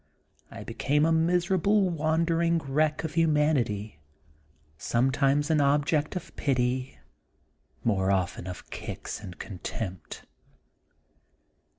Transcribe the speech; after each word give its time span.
I 0.49 0.63
became 0.63 1.05
a 1.05 1.11
miserable, 1.11 1.87
wandering 1.87 2.55
I 2.55 2.57
30 2.57 2.57
T^e 2.57 2.63
Untold 2.63 2.71
Sequel 2.71 2.73
of 2.73 2.75
wreck 2.75 3.03
of 3.03 3.13
humanity, 3.13 3.99
sometimes 4.79 5.51
an 5.51 5.61
object 5.61 6.15
of 6.15 6.35
pity, 6.35 6.97
more 7.83 8.09
often 8.11 8.47
of 8.47 8.67
kicks 8.71 9.21
and 9.21 9.37
contempt. 9.37 10.25